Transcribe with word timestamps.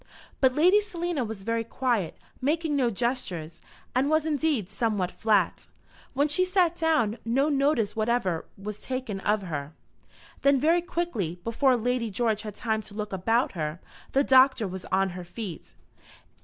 But 0.39 0.55
Lady 0.55 0.81
Selina 0.81 1.23
was 1.23 1.43
very 1.43 1.63
quiet, 1.63 2.17
making 2.41 2.75
no 2.75 2.89
gestures, 2.89 3.61
and 3.93 4.09
was 4.09 4.25
indeed 4.25 4.67
somewhat 4.71 5.11
flat. 5.11 5.67
When 6.15 6.27
she 6.27 6.43
sat 6.43 6.75
down 6.75 7.19
no 7.23 7.49
notice 7.49 7.95
whatever 7.95 8.45
was 8.57 8.79
taken 8.81 9.19
of 9.19 9.43
her. 9.43 9.73
Then 10.41 10.59
very 10.59 10.81
quickly, 10.81 11.39
before 11.43 11.75
Lady 11.77 12.09
George 12.09 12.41
had 12.41 12.55
time 12.55 12.81
to 12.89 12.95
look 12.95 13.13
about 13.13 13.51
her, 13.51 13.79
the 14.13 14.23
Doctor 14.23 14.67
was 14.67 14.85
on 14.85 15.09
her 15.09 15.23
feet. 15.23 15.75